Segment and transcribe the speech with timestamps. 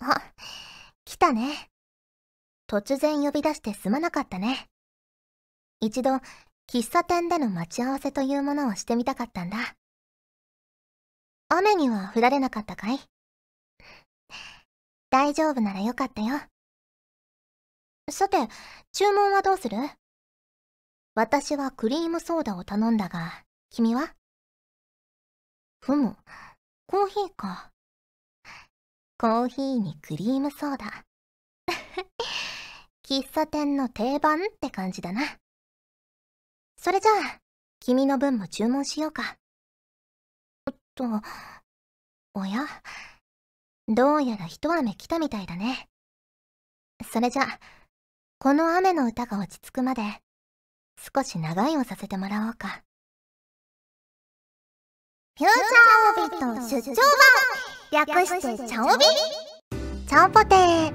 [0.00, 0.32] あ、
[1.04, 1.70] 来たね。
[2.66, 4.68] 突然呼び出してすまなかったね。
[5.80, 6.10] 一度、
[6.66, 9.76] 喫茶店での待ち合わせというものをしてみたかったんだ。
[11.48, 12.98] 雨には降られなかったかい？
[15.10, 16.40] 大丈夫ならよかったよ。
[18.10, 18.48] さて、
[18.92, 19.76] 注文はどうする？
[21.14, 24.14] 私はクリームソーダを頼んだが、君は？
[25.80, 26.16] ふむ、
[26.86, 27.70] コーヒーか。
[29.24, 31.06] コーヒーにクリームソーダ。
[33.08, 35.22] 喫茶店の定番って感じだな。
[36.76, 37.40] それじゃあ、
[37.80, 39.38] 君の分も注文しようか。
[40.66, 41.04] おっと、
[42.34, 42.66] おや？
[43.88, 45.88] どうやら一雨来たみたいだね。
[47.10, 47.60] それじゃあ、
[48.38, 50.02] この雨の歌が落ち着くまで、
[50.98, 52.84] 少し長いをさせてもらおうか。
[55.38, 57.63] フューチャーオビット出張版
[57.94, 59.04] 略してチャオビ
[60.08, 60.92] チャオポテー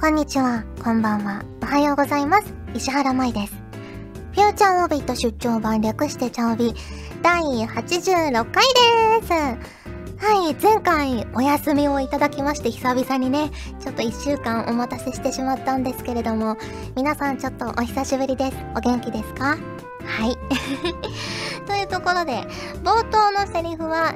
[0.00, 2.54] こんにちは、こんばんは、おはようございます。
[2.72, 3.54] 石原舞です。
[4.32, 6.72] フューチャーオビット出張版略してチャオビ
[7.20, 8.62] 第86回
[9.20, 13.50] ですはい、前回お休みをいただきまして久々にね、
[13.80, 16.56] ちょっと1週間お待たせしてしまったんですけれども、
[16.94, 18.56] 皆さんちょっとお久しぶりです。
[18.76, 19.56] お元気ですか？
[20.06, 20.38] はい。
[21.66, 22.46] というところで、
[22.84, 24.14] 冒頭のセリフは、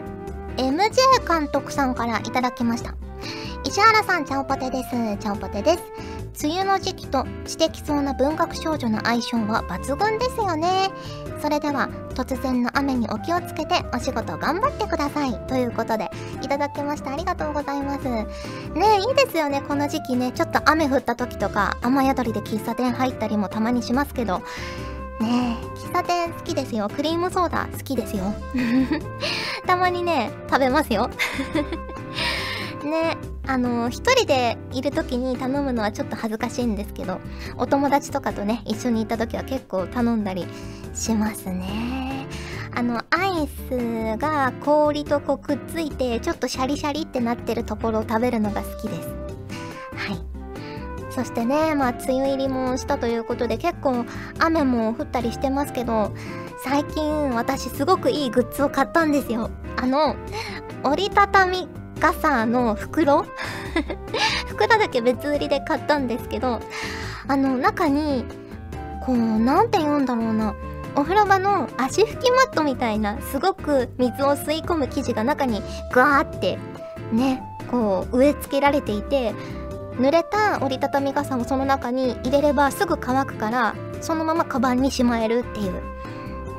[0.60, 2.94] MJ 監督さんからいただきました。
[3.64, 4.90] 石原さん、ちゃんぽてです。
[5.18, 5.82] ちゃんぽてです。
[6.44, 10.90] 梅雨の時期と知的そうな文学少女の相性は抜群ですよね。
[11.40, 16.10] それでは突然の雨にお気をつけてお仕事頑張ってくださいということで
[16.42, 18.26] いただきましたありがとうございますね
[19.08, 24.42] いいですよねこの時期ねちょっと雨降った時とか雨宿りで喫茶店入ったりもたまにしますけど
[25.20, 26.88] ね喫茶店好きですよ。
[26.88, 28.24] クリームソーダ好きですよ。
[29.66, 31.10] たまにね食べますよ。
[32.84, 37.20] ねあの一人でいる時に頼むのはちょっと恥ずかしいんですけど
[37.58, 40.46] お友達とかとね一緒にいた時は結構頼んだり
[40.94, 42.26] しますね。
[42.72, 49.29] あのアイスが氷とこうくっついてちょっとシャリシャリってなってるところを食べるのが好きです。
[51.10, 54.04] そしてねまあ梅雨入りもしたということで結構
[54.38, 56.14] 雨も降ったりしてますけど
[56.64, 59.50] 最近私すごくいいグッズを買ったんですよ。
[59.76, 60.14] あの
[60.84, 61.68] 折りたたみ
[62.00, 63.26] 傘の袋。
[64.46, 66.60] 袋だけ別売りで買ったんですけど
[67.28, 68.24] あの中に
[69.06, 70.54] こうなんて言うんだろうな。
[70.96, 75.62] お風呂場の足拭きマットみたいなすごく水を吸い込む生地が中に
[75.92, 76.58] ガーって
[77.12, 79.32] ねこう植え付けられていて
[79.96, 85.72] 濡れた折りたたみ傘をその中に入れればすぐ乾くからそのままカバンにしまえるっていう。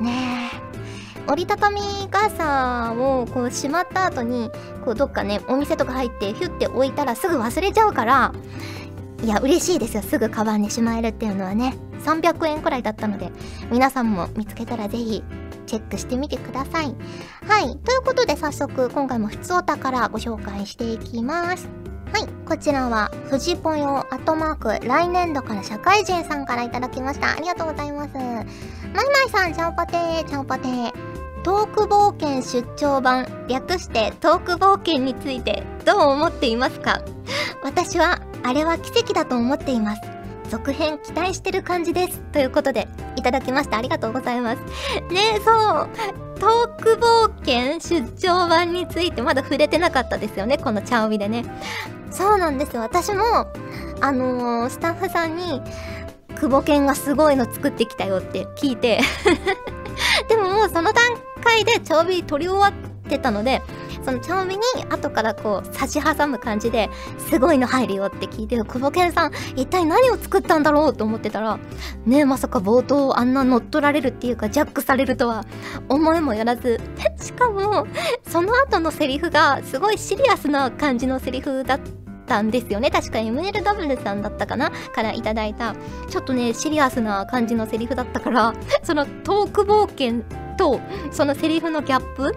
[0.02, 1.30] ねえ。
[1.30, 4.50] 折りたたみ傘をこうしまった後に
[4.84, 8.34] こうどっかねお店とか入ってヒュッて置いたらすぐ忘れちゃうから
[9.22, 10.02] いや嬉しいですよ。
[10.02, 11.76] すぐカバンにしまえるっていうのはね。
[12.04, 13.30] 300円くらいだったので
[13.70, 15.22] 皆さんも見つけたらぜひ
[15.66, 16.94] チェックしてみてください。
[17.46, 17.78] はい。
[17.78, 21.91] ということで早速今回も普通お宝ご紹介していきます。
[22.12, 27.32] はい、こちらは、藤ぽよ、アットマーク、来年度から社会人さんからいただきました。
[27.32, 28.14] ありがとうございます。
[28.14, 28.42] まいま
[29.26, 30.92] いさん、ちゃんぽてー、ちゃんぽてー。
[31.42, 37.02] トーク冒険出張版、略してトーク冒険についてどう思っていますか？
[37.64, 40.02] 私は、あれは奇跡だと思っています。
[40.50, 42.20] 続編期待してる感じです。
[42.32, 42.86] ということで、
[43.16, 44.58] いただきましたありがとうございます。
[45.10, 45.88] ねそう。
[47.44, 50.58] トーク冒険出張版についてまだ触れてなかったですよね。
[50.58, 51.44] このチャオビでね。
[52.10, 52.82] そうなんですよ。
[52.82, 53.46] 私も、
[54.00, 55.60] あのー、スタッフさんに、
[56.42, 59.00] 久保健がすごいの作ってきたよって聞いて
[60.28, 60.94] でももうその段
[61.44, 62.76] 階でチャオビ撮り終わ
[63.16, 63.62] ってたので、
[64.04, 71.58] その茶帯に後からこう差し挟む感じですごいの入るよって聞いて久保健さん一体何を作ったんだろうと思ってたら
[72.04, 75.44] ねえまさか冒頭あんな乗っ取られるっていうかジャックされるとは
[75.88, 76.80] 思いもよらず
[77.20, 77.86] しかも
[78.26, 81.80] その後のセリフがすごいシリアスな感じのセリフだっ
[82.26, 82.90] たんですよね。
[82.90, 84.70] 確か MLW さんだったかな？
[84.70, 85.74] からいただいた
[86.08, 90.24] ちょっとねシリアスな感じのセリフだったからそのトーク冒険
[90.62, 90.80] と
[91.10, 92.32] そのセリフのギャップ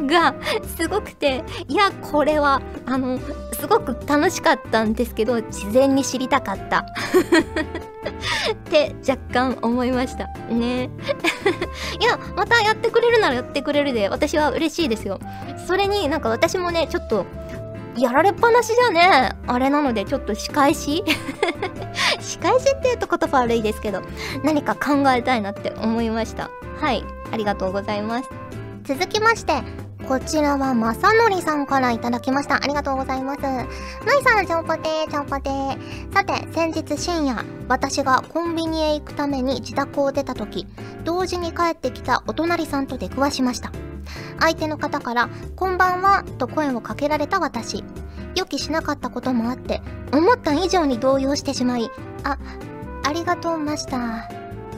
[0.08, 0.34] が
[0.76, 3.18] すごくていやこれはあの
[3.52, 6.86] すごく楽しかったんですけど事前に知りたかった。
[8.52, 10.26] って若干思いました。
[10.48, 10.90] ね。
[12.00, 15.20] いやまたやってくれるならやってくれるで私は嬉しいですよ。
[15.66, 17.26] それになんか私もねちょっと
[17.96, 21.04] やられっぱなしじゃねあれなのでちょっと仕返し？
[22.20, 24.02] 仕返しって言うと言葉悪いですけど
[24.42, 26.50] 何か考えたいなって思いました
[26.80, 28.30] はいありがとうございます
[28.84, 29.62] 続きまして、
[30.08, 32.56] こちらはまさのりさんからいただきました。
[32.56, 33.40] ありがとうございます。
[33.40, 33.66] まい
[34.24, 36.12] さん、ちょんぽてー、ちょんぽてー。
[36.12, 40.66] さて、先日深夜、私がコンビニへ行くために自宅を出た時、
[41.04, 43.70] 同時に帰ってきたお隣さんと出くわしました。
[44.40, 47.84] 相手の方から、こんばんは、と声をかけられた私。
[48.34, 49.82] 予期しなかったこともあって、
[50.12, 51.90] 思った以上に動揺してしまい、
[52.24, 52.38] あ、
[53.04, 54.28] ありがとうました。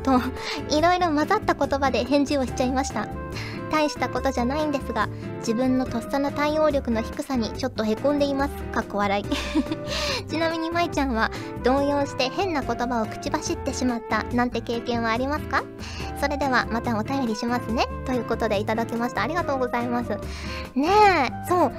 [0.03, 0.21] と、
[0.77, 3.07] いろいろ混ざった言葉で返事をしちゃいました。
[3.75, 8.55] 大したことじゃないんですが、自分のとっさの対応力の低さにちょっとへこんでいます。
[8.73, 9.25] かっこ笑い。
[10.31, 11.31] ちなみに舞ちゃんは
[11.65, 15.65] 動揺して変な言葉を口走ってしまったなんて経験はありますか？
[16.21, 17.87] それではまたお便りしますね。
[18.07, 19.23] ということでいただきました。
[19.23, 20.11] ありがとうございます。
[20.77, 21.73] ねえ、そう。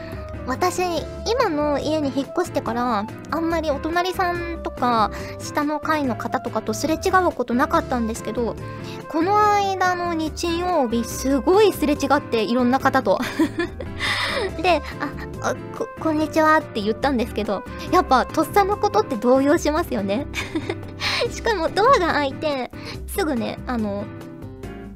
[0.47, 0.81] 私
[1.27, 8.55] 今の家に引っ越してからあんまりお隣さんとか下の階の方とかとすれ違うことなかったんですけど
[9.09, 13.19] この間の日曜日すごいすれ違っていろんな方と。
[14.61, 14.81] で
[15.41, 20.27] あここんにちはって言ったんですけどやっぱとっさのことって動揺しますよね。
[21.31, 22.71] しかもドアが開いて
[23.07, 24.05] すぐねあの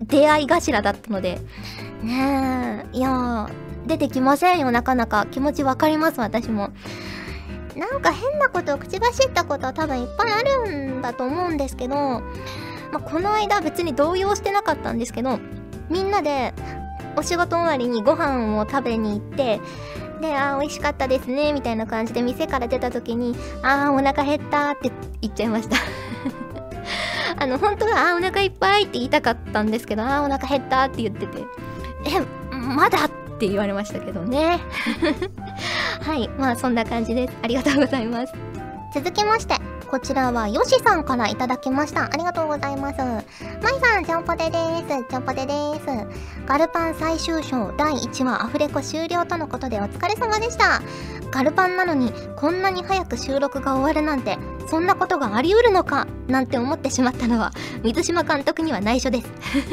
[0.01, 1.40] 出会い頭だったので。
[2.04, 3.69] ねえいやー。
[3.86, 5.26] 出てきませんよ、なかなか。
[5.31, 6.72] 気持ちわかります、私も。
[7.76, 12.22] なんか変なことを口走ったことは多分いっぱいあるんだと思うんですけど、ま
[12.94, 15.40] あ、この間別に動揺してなかったんですけど、
[15.90, 16.54] みんなで
[17.16, 19.62] お仕事終わりにご飯を食べに行って、
[20.22, 24.92] で、あー美味しかったですね、みたいな感じで店から出た時に、あーお腹減ったって
[25.22, 25.78] 言っちゃいました
[27.42, 31.44] あの、本当は、あーお腹いっぱいって言いたかったんですけど、あーお腹減ったって言ってて、
[32.06, 32.22] え、
[32.52, 34.59] まだって言われましたけどね。
[36.01, 36.30] はい。
[36.38, 37.33] まあそんな感じです。
[37.41, 38.33] ありがとうございます。
[38.94, 39.56] 続きまして、
[39.89, 42.06] こちらはヨシさんからいただきました。
[42.06, 43.00] ありがとうございます。
[43.00, 43.21] ま
[43.71, 44.57] いさん、ちょんぽてで
[44.88, 45.03] す。
[45.09, 45.86] ちょんぽてです。
[46.45, 50.81] ガルパン最終章第1話アフレコ終了とのことでお疲れ様でした。
[51.31, 54.38] ガルパンなのにこんなに早く収録が終わるなんて
[54.68, 57.51] そんなことがあり得るのかなんて思ってしまったのは
[57.83, 59.27] 水島監督には内緒です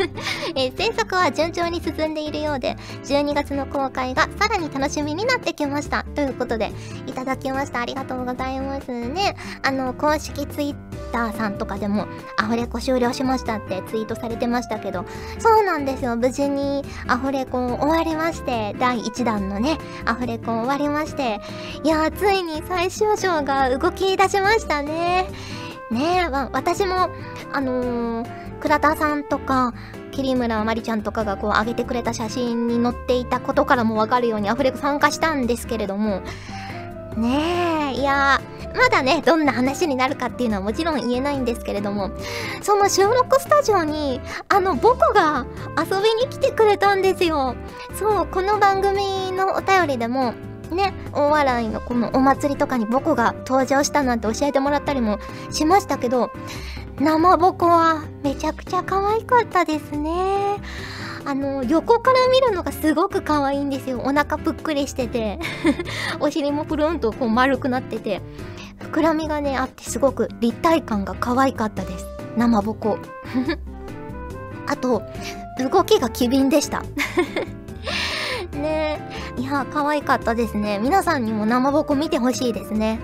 [0.56, 6.72] えー、制作は順調に進んでいるようで12月の公開がさらに楽しみになってきましたということで
[7.06, 10.76] いただきましたありがとうございますねあの公式ツイッ
[11.10, 12.06] ターさんとかでも
[12.38, 15.04] アフレコ終了しましたってツイートされてましたけど
[15.40, 21.40] そうなんですよ無事にアフレコ終わりまして第1弾のねアフレコ終わりまして
[21.82, 25.28] いやついに最終章が動き出しましたね。
[25.88, 27.10] ねえ、私も、
[27.52, 29.72] あのー、倉田さんとか、
[30.10, 36.22] 桐村まりちゃんとかがこう上げてくれた写真に載っていたことからもわかるようにアフレコ参加したんですけれども、
[37.16, 38.40] ねえ、いや
[38.74, 42.10] まだね、どんな話になるかっていうのはもちろん言えないんですけれども、
[42.62, 45.46] その収録スタジオに、あの、僕が
[45.78, 47.56] 遊びに来てくれたんですよ。
[47.98, 50.34] そう、この番組のお便りでも、
[50.70, 55.18] ね、大笑いのこのお祭りとかにボコが登場したなんて教えてもらったりも
[55.50, 56.30] しましたけど、
[57.00, 60.60] 生ボコはめちゃくちゃ可愛かったですね。
[61.26, 64.00] あの、横から見るのがすごく可愛いんですよ。
[64.04, 65.40] お腹ぷっくりしてて
[66.20, 68.22] お尻もプルンとこう丸くなってて、
[68.78, 72.06] 膨らみがね、あってすごく立体感が可愛かったです。
[72.36, 72.98] 生ぼこ。
[74.68, 75.02] あと、
[75.58, 76.84] 動きが機敏でした
[78.52, 79.00] ね
[79.36, 80.78] いや、可愛かったですね。
[80.78, 83.00] 皆さんにも生ボコ見てほしいですね。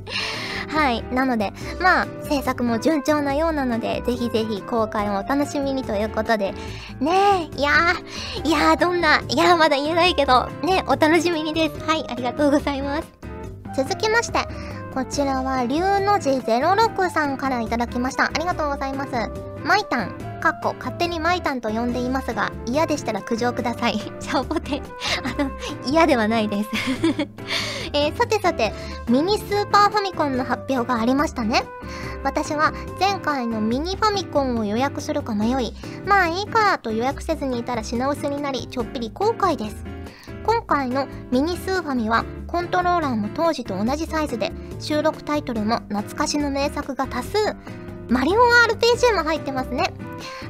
[0.68, 1.02] はい。
[1.12, 6.52] なので、まあ、制作も順調なようなので、ぜひぜひ公開もお楽しみにということで、
[7.00, 11.84] ねえ、いやー、いやー、どんな、いやー、まだ言えないけど、ね、お楽しみにです。
[11.86, 13.08] はい、ありがとうございます。
[13.74, 14.40] 続きまして、
[14.94, 18.24] こちらは、龍の字06さんからいただきました。
[18.24, 19.12] ありがとうございます。
[19.64, 23.98] マイタン、かっこ勝手にマイタンと呼んでいますが、嫌でしたら苦情ください。
[23.98, 24.80] シャオポテ。
[25.24, 25.50] あの、
[25.86, 26.70] 嫌ではないです
[27.92, 28.72] えー、さてさて、
[29.08, 31.64] ミニスーパーファミコンの発表がありましたね。
[32.22, 35.74] 私は前回のミニファミコンを予約するか迷い、
[36.06, 39.98] まあいいかと予約せずにいたら品薄になり、ちょっぴり後悔です。
[40.48, 47.36] 今回のミニスーファミはコントローラーも当時と同じサイズで収録タイトルも懐かしの名作が多数
[48.08, 49.92] マリオン RPG も入ってますね。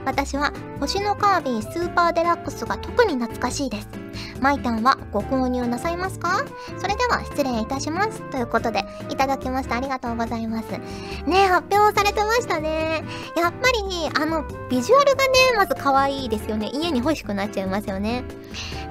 [0.04, 4.07] 私は星のカービィスーパーデラックスが特に懐かしいです。
[4.40, 6.44] マイタンはご購入なさいますか？
[6.78, 8.20] それでは失礼いたします。
[8.30, 9.76] ということで、いただきました。
[9.76, 10.70] ありがとうございます。
[11.26, 13.02] ね発表されてましたね。
[13.36, 16.70] やっぱり、あの、ビジュアルがね、まず可愛いですよね。
[16.72, 18.24] 家に欲しくなっちゃいますよね。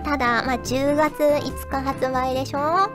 [0.03, 2.89] ただ、まあ、10月5日発売でしょ？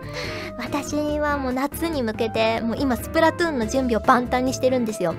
[0.59, 5.15] 私はもう夏に向けて、もう今スプラトゥーンの準備を万端にしてるんですよ。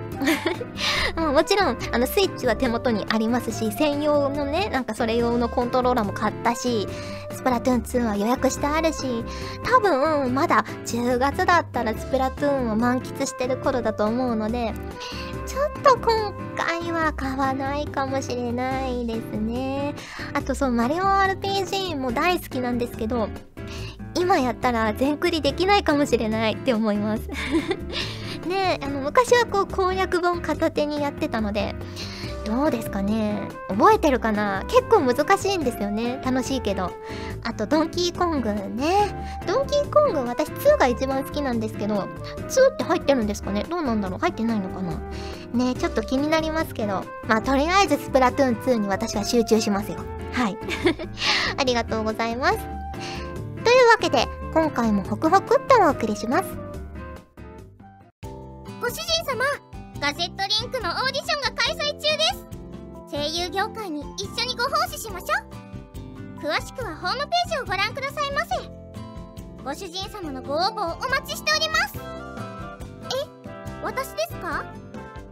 [1.17, 6.87] ももちろん、あの、スイッチは手元にありますし、専用のね、なんかそれ用のコントローラーも買ったし、
[7.31, 9.23] スプラトゥーン2は予約してあるし、
[9.63, 14.73] 多分、まだ10月だったらスプラトゥーンを満喫してる頃だと思うので、
[15.45, 19.93] ちょっと今回は買わないかもしれないですね。
[20.33, 23.29] あとそう、マリオ RPG も大好きなんですけど、
[24.15, 27.29] 今やったら全クリできないかもしれないって思います
[28.47, 31.75] ねあの昔はこう攻略本片手にやってたので
[32.45, 33.47] どうですかね？
[33.69, 34.63] 覚えてるかな？
[34.67, 36.21] 結構難しいんですよね。
[36.25, 36.91] 楽しいけど。
[37.43, 39.41] あとドンキーコングね。
[39.47, 43.63] ドンキーコング私2が一番好きなんですけど2って入ってるんですかね？
[43.69, 44.19] どうなんだろう？
[44.19, 44.99] 入ってないのかな？
[45.53, 47.05] ねちょっと気になりますけど。
[47.27, 49.99] まあとりあえずスプラトゥーン2に私は集中しますよ。
[50.33, 50.57] はい。
[51.57, 52.57] ありがとうございます。
[52.57, 56.43] というわけで今回もホクホクっとお送りします。
[58.81, 59.72] ご主人様
[60.03, 62.43] ガジェットリンクのオーディションが開催中です。
[63.09, 65.27] 声優業界に一緒にご奉仕しましょ
[66.37, 66.41] う。
[66.45, 68.49] 詳しくはホームページをご覧くださいませ。
[69.63, 71.95] ご主人様のご応募をお待ちしております。
[71.95, 73.29] え
[73.81, 74.65] 私ですか？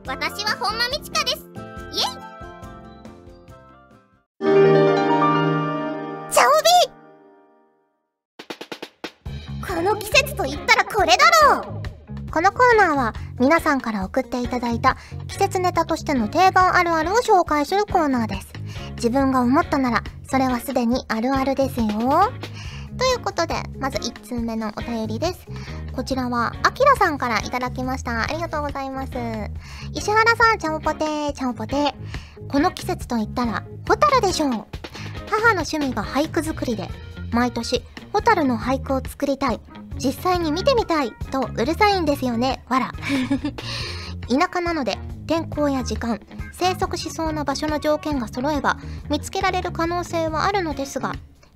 [0.08, 1.50] 私は本間みちかです。
[1.92, 2.32] イエイ！
[9.68, 11.18] この季節と言ったらこれだ
[11.56, 11.82] ろう！
[12.32, 18.54] このコーナーは皆さんから送っていただいた季節ネタとしての定番あるあるを紹介するコーナーです。
[18.98, 21.88] 自分が思ったならそれはすでにあるあるですよ。
[23.00, 25.48] ということで、まず1通目のお便りです。
[25.92, 28.22] こちらは、あきらさんからいただきました。
[28.22, 29.14] ありがとうございます。
[29.92, 31.94] 石原さん、ちゃんぽてー、ちゃんぽてー。
[32.48, 34.50] この季節と言ったら、ホタルでしょう。
[34.50, 36.88] 母の趣味が俳句作りで、
[37.32, 37.82] 毎年、
[38.14, 39.60] ホタルの俳句を作りたい。
[39.98, 42.64] 実際に見てみたいとうるさいんですよね。
[42.70, 42.92] わら。
[44.30, 46.20] 田舎なので天候や時間、
[46.52, 48.78] 生息しそうな場所の条件が揃えば
[49.10, 51.14] 見つけられる可能性はあるのですが、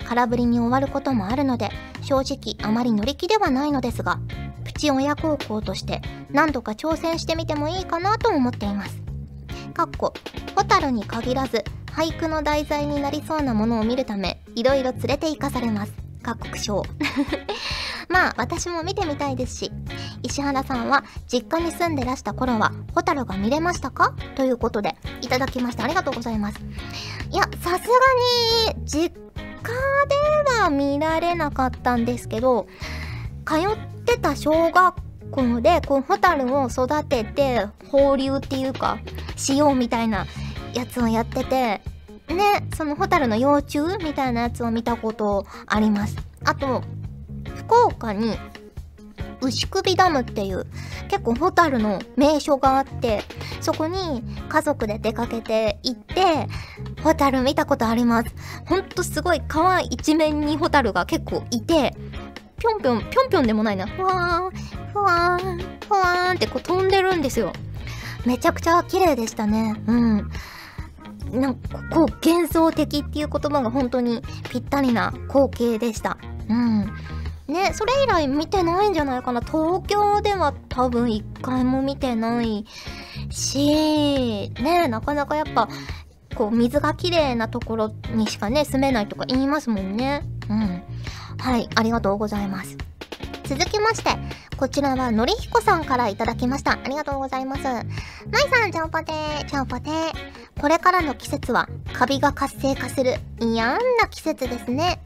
[0.08, 1.70] 空振りに終わることもあるので、
[2.02, 4.20] 正直あまり乗り気ではないのですが、
[4.64, 6.02] プチ親孝行として
[6.32, 9.02] 何度か挑戦してみてもいいかなと思っています。
[9.74, 10.14] かっこ、
[10.56, 15.94] ホタルに限らず、俳句の題材になりそうなものを見るため、いろいろ連れて行かされます。
[16.22, 16.84] 各国賞。
[18.16, 19.72] まあ私も見てみたいですし
[20.24, 24.16] 石原さんは実家に住んでらした頃はホタルが見れましたか？
[24.36, 26.62] ということでいただきましたありがとうございます。
[27.30, 27.78] いやさすが
[28.72, 29.18] に実家
[30.48, 32.68] では見られなかったんですけど
[33.46, 34.96] 通ってた小学
[35.32, 38.98] 校でこうホタルを育てて放流っていうか
[39.36, 40.26] しようみたいな
[40.74, 41.82] やつをやってて
[42.34, 46.16] ねそのホタルの幼虫みたいなやつを見たことあります。
[46.46, 46.82] あと
[47.56, 48.38] 福岡に
[49.42, 50.66] 牛首ダムっていう
[51.08, 53.24] 結構ホタルの名所があって
[53.62, 56.48] そこに家族で出かけて行って
[57.04, 58.34] ホタル見たことあります。
[58.66, 61.96] ほんとすごい川一面にホタルが結構いて
[62.58, 63.86] ぴょんぴょんぴょんぴょんでもないな。
[63.88, 64.52] ふわーん
[64.92, 65.58] ふわーん
[65.88, 67.54] ふわーんってこう飛んでるんですよ。
[68.26, 69.76] めちゃくちゃ綺麗でしたね。
[69.86, 70.32] うん。
[71.32, 76.18] なんかこう幻想的っていう言葉が本当にぴったりな光景でした。
[76.50, 76.92] うん。
[77.48, 79.42] ね、それ以来見てないんじゃないかな。
[79.42, 82.66] 東京では多分一回も見てない
[83.30, 85.70] し、ね、なかなかやっぱ、
[86.36, 90.24] こう、水が綺麗なところにしかね、住めないとか言いますもんね。
[90.50, 90.84] うん。
[91.38, 92.78] はい、ありがとうございます。
[93.44, 94.10] 続きまして、
[94.58, 96.72] こちらはのりひこさんからいただきました。
[96.72, 97.64] ありがとうございます。
[97.64, 97.84] まい
[98.52, 100.14] さん、ちゃんぽてー、ちゃんぽてー。
[100.60, 105.00] これからの季節は、カビが活性化する嫌な季節ですね。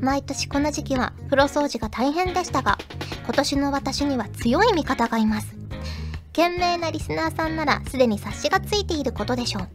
[0.00, 2.78] 毎年この時期は風呂掃除が大変でしたが、
[3.24, 5.54] 今年の私には強い味方がいます。
[6.32, 9.68] 賢明なリスナーさんならすでに察しがついていることでしょう。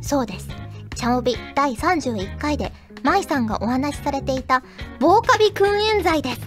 [0.00, 0.48] そうです。
[0.94, 4.62] チャオビ第31回で、舞さんがお話しされていた
[4.98, 6.40] 防カビ訓練剤です。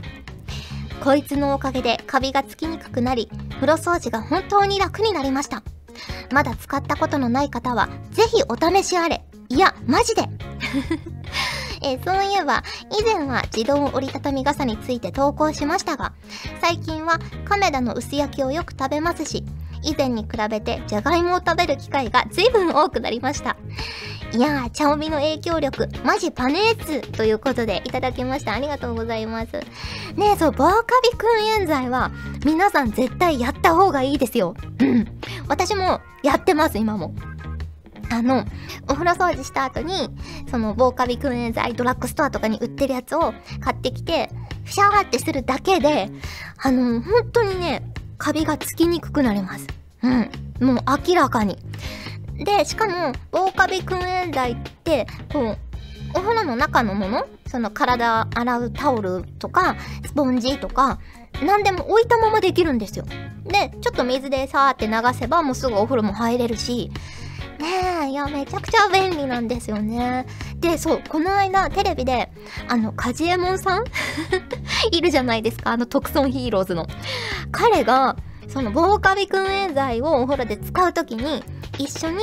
[1.03, 5.63] こいつのおかげでカビがつきにくくなり、風呂掃除が本当に楽になりました。
[6.31, 9.23] まだ使ったことのない方は、ぜひお試しあれ。
[9.49, 10.23] いや、マジで
[11.83, 12.63] えー、そういえば、
[12.97, 16.13] 以前は自動折りたたみ傘について投稿しましたが、
[16.61, 19.43] 最近は亀田の薄焼きをよく食べますし、
[19.83, 23.57] 以前に比べてじゃがいもを食べる機会が随分多くなりました。
[24.31, 28.53] いやー、茶帯の影響力、マジパネーツということでいただきました。
[28.53, 29.53] ありがとうございます。
[30.15, 32.09] ねえ、そう、バーカビ訓練剤は、
[32.43, 34.55] 皆さん絶対やった方がいいですよ。
[34.79, 35.05] うん。
[35.47, 37.13] 私もやってます、今も。
[38.13, 38.45] あの、
[38.87, 40.09] お風呂掃除した後に、
[40.49, 44.29] その防カビ訓練剤ドラッグストアとかに売ってるやつを買ってきて、
[44.63, 46.09] ふしゃーってするだけで、
[46.57, 47.83] あの、本当にね、
[48.17, 49.67] カビがつきにくくなります。
[50.03, 50.29] うん。
[50.63, 50.77] もう
[51.07, 51.57] 明らかに
[52.35, 55.57] でしかも防カビ訓練剤ってこう
[56.15, 60.99] お風呂の中のものその体洗うタオルとかスポンジとか
[61.43, 63.05] 何でも置いたままできるんですよ
[63.45, 66.91] でちょっと水でさーって流せばもうすぐお風呂も入れるし
[67.59, 68.05] ね。
[68.05, 70.25] えいやめちゃくちゃ便利なんですよね。
[70.57, 72.29] でそうこの間テレビで
[72.67, 73.83] あのカジエモンさん？
[74.91, 75.71] いるじゃないですか。
[75.71, 76.87] あの特損ヒーローズの。
[77.51, 78.15] 彼が
[78.47, 81.43] その防カビ訓練剤をお風呂で使う時に
[81.77, 82.19] 一緒に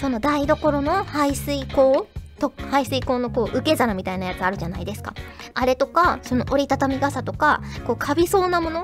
[0.00, 2.06] その台所の排水口
[2.38, 5.14] と排水口のこう受け皿みたいなやつあるじゃないですか。
[5.54, 8.80] あれとかその折りたたみ傘とかこうカビそうなもの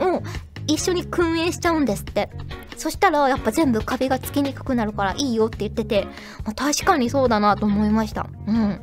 [0.00, 0.22] を
[0.66, 2.30] 一緒に訓練しちゃうんですって。
[2.76, 6.04] そしたらやっぱ全部カビがつきにくくなるからいいよって言ってて、
[6.44, 8.28] まあ、確かにそうだなと思いました。
[8.46, 8.80] うん。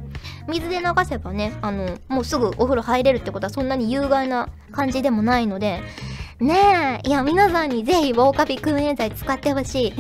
[0.48, 5.82] 水で流せばねあのもうすぐお風呂入れるってことはそんなに有害な感じでもないので
[6.40, 9.94] ねえいや皆さんにぜひ防カビ訓練剤使ってほしい。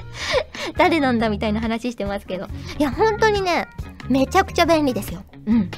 [0.76, 2.46] 誰なんだみたいな話してますけど。
[2.78, 3.66] いや本当にね
[4.08, 5.22] めちゃくちゃ便利ですよ。
[5.46, 5.70] うん。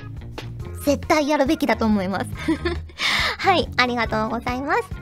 [0.85, 2.26] 絶対やるべきだと思います。
[3.38, 5.01] はいありがとうございます。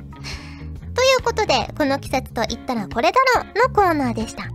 [1.21, 4.49] いうことでこの季節と言ったらこれだろのコーナーでした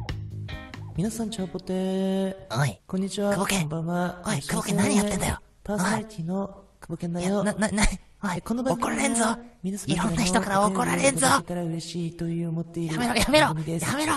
[0.98, 2.36] 皆さん、チャオポテー。
[2.57, 3.34] おい、こんにちは。
[3.34, 4.24] 久保家こんばんは。
[4.25, 7.43] おい久保家何やってんだよパーソナリティのだよ。
[7.43, 7.84] な、な、な、
[8.24, 9.25] おい、この番組は怒られんぞ
[9.63, 14.13] いろんな人から怒られんぞやめろ、やめろやめろ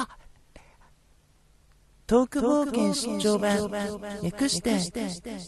[2.07, 3.69] トーク冒険出張版。
[4.23, 4.71] 略して、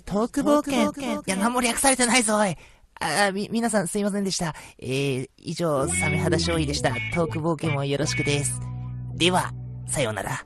[0.04, 1.20] トーク冒険。
[1.20, 2.56] いや、何も略されてないぞ、おい。
[3.00, 4.54] あ、あみ、皆さんすいませんでした。
[4.78, 6.90] えー、以上、サメ肌勝利でした。
[7.14, 8.60] トーク冒険もよろしくです。
[9.14, 9.52] では、
[9.86, 10.44] さようなら。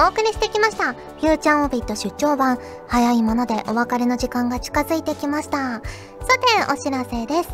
[0.00, 0.92] お送りしてきました。
[0.92, 2.58] フューチャーオービット出張版。
[2.86, 5.58] 早いものでお別れの時間が近づいてきました。
[5.58, 7.48] さて、お知らせです。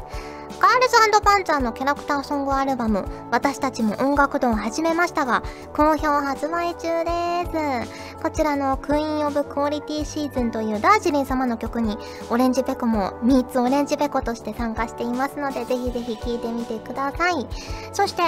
[0.65, 5.43] ガールズパンツァーのキャラクターソングアルバム、私たちも音楽堂を始めましたが、
[5.75, 8.23] 好評発売中です。
[8.23, 11.99] こちらのクイーンオブクオリティシーズンというダージリン様の曲に、
[12.31, 17.47] オレンジペコもミーツオレンジペコとして参加していますので、ぜひぜひ聴いてみてください。
[17.93, 18.23] そして、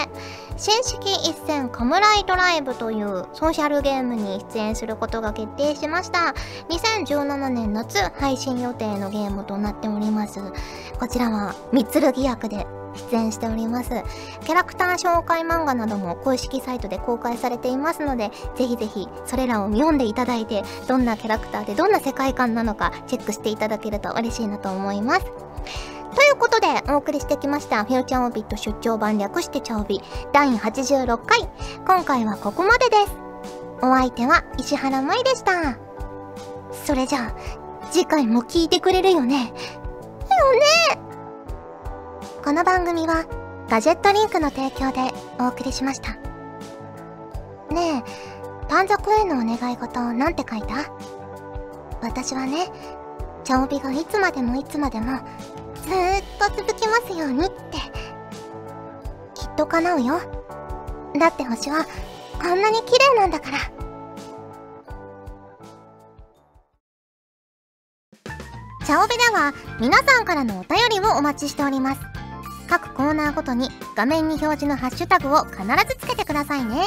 [0.58, 0.96] 新式
[1.28, 6.34] 一戦カムライドライブというソーシャルゲームに出演することが決定しました。
[6.70, 10.40] 2017年夏配信予定のゲームとなっております。
[10.98, 12.66] こちらは三剣役で
[13.10, 13.90] 出演しております。
[14.46, 25.26] キャラクター紹介漫画なども公式サイトで公開されていますので、ぜひぜひそれらを読んでいただいて、どんなキャラクターでどんな世界観なのかチェックしていただけると嬉しいなと思います。
[26.16, 30.00] ということで、お送りしてきました、フューチャーオビット出張版略してチャオビ
[30.32, 31.46] 第86回。
[31.86, 33.12] 今回はここまでです。
[33.82, 35.76] お相手は石原舞でした。
[36.72, 37.34] それじゃあ、
[37.90, 39.44] 次回も聞いてくれるよね。
[39.44, 39.52] よね
[42.42, 43.26] この番組は、
[43.68, 46.14] ガジェットリンクの提供でお送りしました。
[47.74, 50.90] ねえ、パンザコへのお願い事なんて書いた？
[52.00, 52.70] 私はね、
[53.44, 55.18] チャオビがいつまでもいつまでも
[55.86, 57.78] ずーっと続きますようにって。
[59.34, 60.20] きっと叶うよ。
[61.18, 61.86] だって星は
[62.42, 63.58] こんなに綺麗なんだから。
[68.84, 72.00] チャオベでは皆さんからのお便りをお待ちしております。
[72.68, 76.82] 各コーナーごとに画面に表示のハッシュタグを必ずつけてくださいね。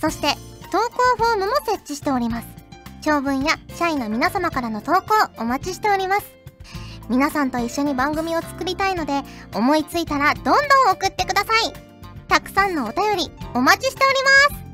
[0.00, 0.28] そして
[0.72, 2.48] 投稿フォームも設置しております。
[3.02, 5.00] 長文や社員の皆様からの投稿
[5.38, 6.43] お待ちしております。
[7.08, 9.22] 皆さんと一緒に番組を作りたいので
[9.54, 10.54] 思いついたらどんどん
[10.92, 11.72] 送ってください。
[12.28, 14.64] たくさんのお便りお待ちしております。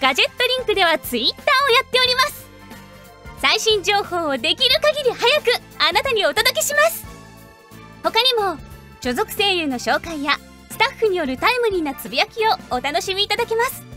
[0.00, 1.44] ガジェットリンクではツイッターをや
[1.86, 2.44] っております。
[3.40, 7.04] 最新情報をできる限り早くあなたにお届けします。
[8.02, 8.58] 他にも
[9.00, 10.38] 所属声優の紹介や
[10.70, 13.93] スタッフによるタイムリーなつぶやきをお楽しみいただけます。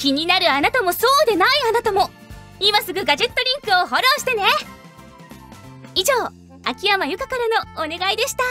[0.00, 2.10] 気になるあなたもそうでないあなたも。
[2.58, 4.42] 今すぐガジェットリンクをフォローしてね。
[5.94, 6.14] 以上
[6.64, 8.42] 秋山由香からのお願いでした。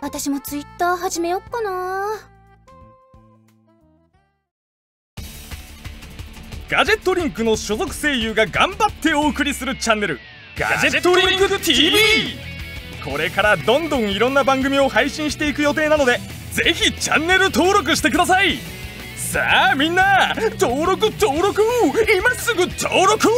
[0.00, 2.08] 私もツイッター始めよっかな。
[6.68, 10.18] ガジェットリンクの所属声優が頑張ってお送りするチャンネル
[10.54, 11.96] ガジェットリンク TV
[13.02, 16.18] これからどんどんいろんな番組を配信していく予定なので
[16.52, 18.58] ぜひチャンネル登録してください
[19.18, 21.62] さあみんな登録登録
[22.16, 23.28] 今すぐ登録